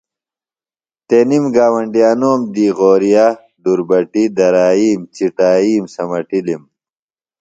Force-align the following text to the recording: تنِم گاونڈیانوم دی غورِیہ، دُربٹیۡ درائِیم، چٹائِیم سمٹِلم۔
تنِم 1.07 1.45
گاونڈیانوم 1.55 2.41
دی 2.53 2.67
غورِیہ، 2.77 3.27
دُربٹیۡ 3.63 4.31
درائِیم، 4.37 4.99
چٹائِیم 5.15 5.83
سمٹِلم۔ 5.93 6.63